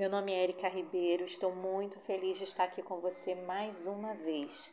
[0.00, 4.14] Meu nome é Erika Ribeiro, estou muito feliz de estar aqui com você mais uma
[4.14, 4.72] vez.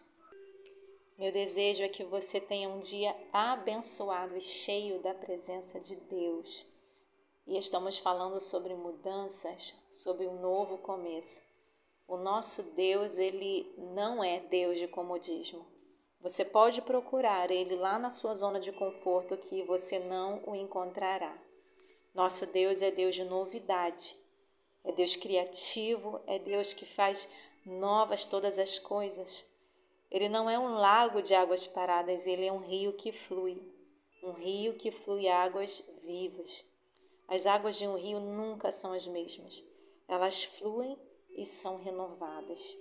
[1.17, 6.65] Meu desejo é que você tenha um dia abençoado e cheio da presença de Deus.
[7.45, 11.41] E estamos falando sobre mudanças, sobre um novo começo.
[12.07, 15.67] O nosso Deus, ele não é Deus de comodismo.
[16.21, 21.37] Você pode procurar ele lá na sua zona de conforto que você não o encontrará.
[22.15, 24.25] Nosso Deus é Deus de novidade.
[24.87, 27.29] É Deus criativo, é Deus que faz
[27.65, 29.45] novas todas as coisas.
[30.09, 33.61] Ele não é um lago de águas paradas, ele é um rio que flui.
[34.23, 36.63] Um rio que flui águas vivas.
[37.27, 39.61] As águas de um rio nunca são as mesmas.
[40.07, 40.97] Elas fluem
[41.35, 42.73] e são renovadas.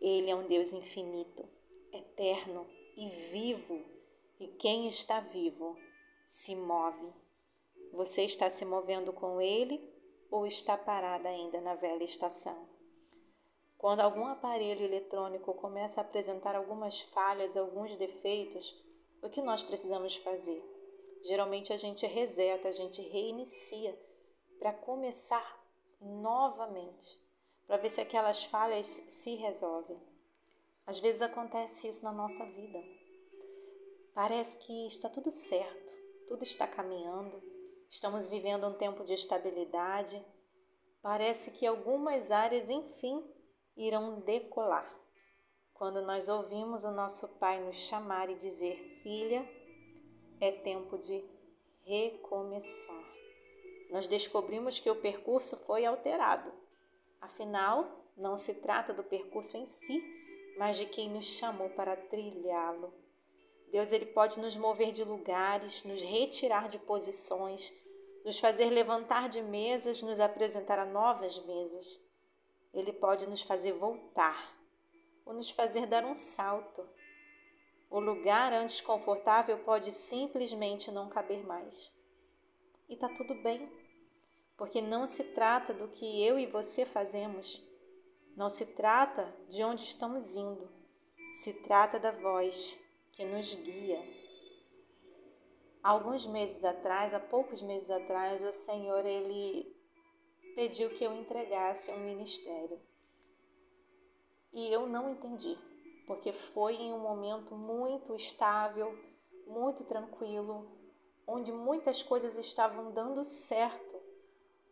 [0.00, 1.48] Ele é um Deus infinito,
[1.92, 3.80] eterno e vivo,
[4.40, 5.78] e quem está vivo
[6.26, 7.14] se move.
[7.92, 9.93] Você está se movendo com ele
[10.34, 12.68] ou está parada ainda na velha estação?
[13.78, 18.74] Quando algum aparelho eletrônico começa a apresentar algumas falhas, alguns defeitos,
[19.22, 20.60] o que nós precisamos fazer?
[21.22, 23.96] Geralmente a gente reseta, a gente reinicia
[24.58, 25.64] para começar
[26.00, 27.22] novamente
[27.64, 30.02] para ver se aquelas falhas se resolvem.
[30.84, 32.82] Às vezes acontece isso na nossa vida.
[34.12, 35.92] Parece que está tudo certo,
[36.26, 37.40] tudo está caminhando,
[37.94, 40.20] estamos vivendo um tempo de estabilidade.
[41.00, 43.24] Parece que algumas áreas, enfim,
[43.76, 44.92] irão decolar.
[45.72, 49.48] Quando nós ouvimos o nosso Pai nos chamar e dizer: Filha,
[50.40, 51.22] é tempo de
[51.84, 53.14] recomeçar.
[53.90, 56.52] Nós descobrimos que o percurso foi alterado
[57.20, 60.02] Afinal, não se trata do percurso em si,
[60.58, 62.92] mas de quem nos chamou para trilhá-lo.
[63.72, 67.72] Deus ele pode nos mover de lugares, nos retirar de posições,
[68.24, 72.08] nos fazer levantar de mesas, nos apresentar a novas mesas.
[72.72, 74.56] Ele pode nos fazer voltar
[75.24, 76.88] ou nos fazer dar um salto.
[77.90, 81.92] O lugar antes confortável pode simplesmente não caber mais.
[82.88, 83.70] E está tudo bem
[84.56, 87.62] porque não se trata do que eu e você fazemos,
[88.36, 90.70] não se trata de onde estamos indo,
[91.32, 92.80] se trata da voz
[93.12, 94.23] que nos guia.
[95.84, 99.76] Alguns meses atrás, há poucos meses atrás, o Senhor ele
[100.56, 102.80] pediu que eu entregasse um ministério.
[104.52, 105.56] E eu não entendi,
[106.06, 108.98] porque foi em um momento muito estável,
[109.46, 110.66] muito tranquilo,
[111.26, 114.02] onde muitas coisas estavam dando certo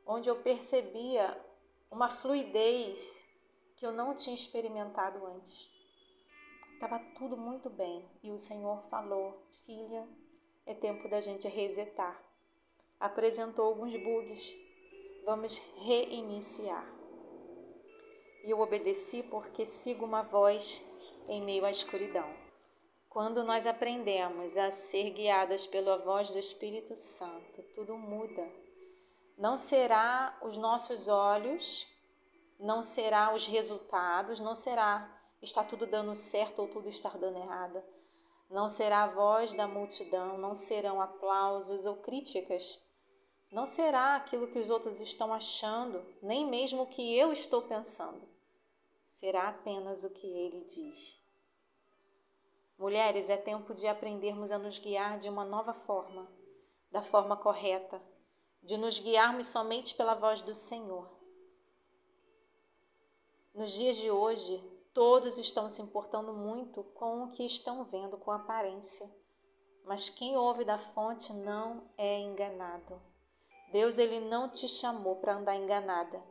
[0.07, 1.39] onde eu percebia
[1.91, 3.31] uma fluidez
[3.77, 5.71] que eu não tinha experimentado antes.
[6.75, 10.09] Estava tudo muito bem e o Senhor falou: Filha,
[10.67, 12.23] é tempo da gente resetar.
[12.99, 14.55] Apresentou alguns bugs,
[15.25, 16.87] vamos reiniciar.
[18.45, 22.35] E eu obedeci porque sigo uma voz em meio à escuridão.
[23.09, 28.63] Quando nós aprendemos a ser guiadas pela voz do Espírito Santo, tudo muda
[29.43, 31.89] não será os nossos olhos,
[32.61, 37.83] não será os resultados, não será está tudo dando certo ou tudo está dando errado.
[38.53, 42.79] Não será a voz da multidão, não serão aplausos ou críticas.
[43.51, 48.29] Não será aquilo que os outros estão achando, nem mesmo o que eu estou pensando.
[49.07, 51.23] Será apenas o que ele diz.
[52.79, 56.31] Mulheres, é tempo de aprendermos a nos guiar de uma nova forma,
[56.91, 58.03] da forma correta,
[58.63, 61.11] de nos guiarmos somente pela voz do Senhor.
[63.55, 68.31] Nos dias de hoje, todos estão se importando muito com o que estão vendo, com
[68.31, 69.09] aparência.
[69.85, 73.01] Mas quem ouve da fonte não é enganado.
[73.73, 76.23] Deus ele não te chamou para andar enganada.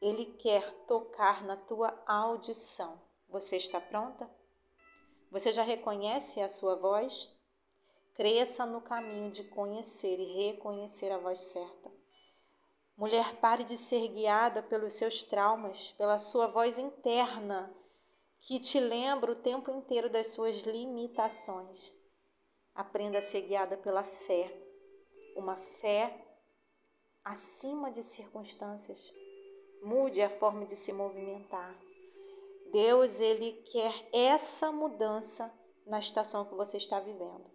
[0.00, 3.00] Ele quer tocar na tua audição.
[3.28, 4.28] Você está pronta?
[5.30, 7.36] Você já reconhece a sua voz?
[8.14, 11.92] Cresça no caminho de conhecer e reconhecer a voz certa.
[12.96, 17.74] Mulher, pare de ser guiada pelos seus traumas, pela sua voz interna,
[18.40, 21.94] que te lembra o tempo inteiro das suas limitações.
[22.74, 24.52] Aprenda a ser guiada pela fé,
[25.36, 26.26] uma fé
[27.24, 29.12] acima de circunstâncias.
[29.82, 31.78] Mude a forma de se movimentar.
[32.72, 35.52] Deus, ele quer essa mudança
[35.86, 37.50] na estação que você está vivendo.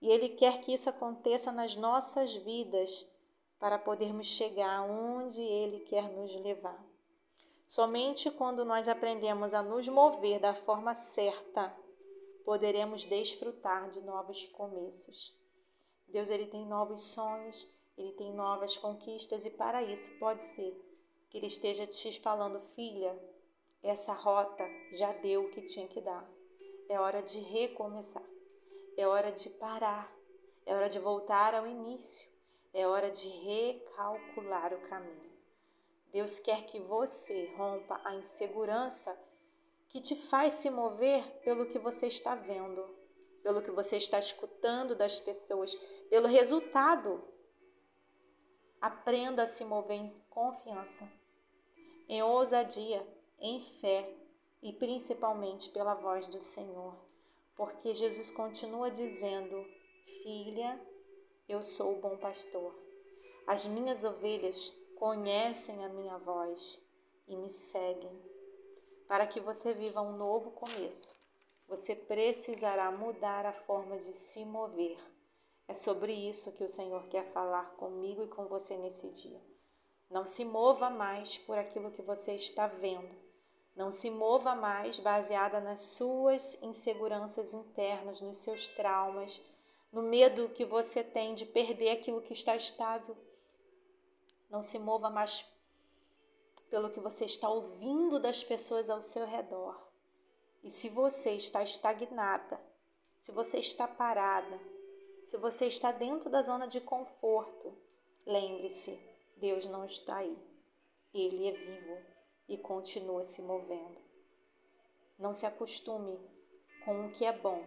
[0.00, 3.10] E Ele quer que isso aconteça nas nossas vidas
[3.58, 6.95] para podermos chegar onde Ele quer nos levar.
[7.66, 11.76] Somente quando nós aprendemos a nos mover da forma certa,
[12.44, 15.34] poderemos desfrutar de novos começos.
[16.08, 20.80] Deus ele tem novos sonhos, ele tem novas conquistas e para isso pode ser
[21.28, 23.20] que ele esteja te falando, filha,
[23.82, 26.28] essa rota já deu o que tinha que dar.
[26.88, 28.24] É hora de recomeçar.
[28.96, 30.12] É hora de parar.
[30.64, 32.28] É hora de voltar ao início.
[32.72, 35.32] É hora de recalcular o caminho.
[36.16, 39.14] Deus quer que você rompa a insegurança
[39.86, 42.88] que te faz se mover pelo que você está vendo,
[43.42, 45.74] pelo que você está escutando das pessoas,
[46.08, 47.22] pelo resultado.
[48.80, 51.06] Aprenda a se mover em confiança,
[52.08, 53.06] em ousadia,
[53.38, 54.16] em fé
[54.62, 56.96] e principalmente pela voz do Senhor,
[57.54, 59.62] porque Jesus continua dizendo:
[60.22, 60.80] Filha,
[61.46, 62.74] eu sou o bom pastor.
[63.46, 66.90] As minhas ovelhas conhecem a minha voz
[67.28, 68.20] e me seguem.
[69.06, 71.16] Para que você viva um novo começo,
[71.68, 74.98] você precisará mudar a forma de se mover.
[75.68, 79.40] É sobre isso que o Senhor quer falar comigo e com você nesse dia.
[80.10, 83.14] Não se mova mais por aquilo que você está vendo.
[83.74, 89.42] Não se mova mais baseada nas suas inseguranças internas, nos seus traumas,
[89.92, 93.16] no medo que você tem de perder aquilo que está estável.
[94.48, 95.56] Não se mova mais
[96.70, 99.80] pelo que você está ouvindo das pessoas ao seu redor.
[100.62, 102.60] E se você está estagnada,
[103.18, 104.60] se você está parada,
[105.24, 107.76] se você está dentro da zona de conforto,
[108.26, 108.98] lembre-se,
[109.36, 110.38] Deus não está aí.
[111.12, 111.98] Ele é vivo
[112.48, 114.00] e continua se movendo.
[115.18, 116.20] Não se acostume
[116.84, 117.64] com o que é bom,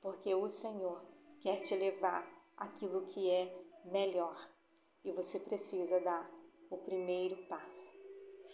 [0.00, 1.02] porque o Senhor
[1.40, 4.53] quer te levar aquilo que é melhor
[5.04, 6.30] e você precisa dar
[6.70, 7.92] o primeiro passo.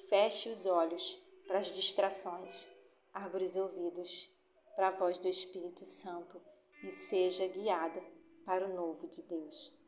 [0.08, 2.68] Feche os olhos para as distrações,
[3.12, 4.30] abra os ouvidos
[4.74, 6.40] para a voz do Espírito Santo
[6.82, 8.02] e seja guiada
[8.44, 9.78] para o novo de Deus.